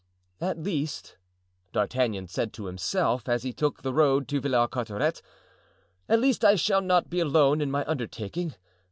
"At 0.41 0.57
least," 0.57 1.17
D'Artagnan 1.73 2.25
said 2.27 2.53
to 2.53 2.65
himself, 2.65 3.29
as 3.29 3.43
he 3.43 3.53
took 3.53 3.83
the 3.83 3.93
road 3.93 4.27
to 4.29 4.41
Villars 4.41 4.69
Cotterets, 4.71 5.21
"at 6.09 6.19
least 6.19 6.43
I 6.43 6.55
shall 6.55 6.81
not 6.81 7.07
be 7.11 7.19
alone 7.19 7.61
in 7.61 7.69
my 7.69 7.85
undertaking. 7.85 8.55